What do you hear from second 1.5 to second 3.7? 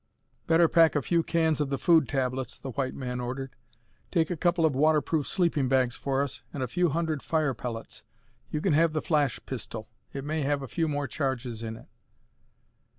of the food tablets," the white man ordered.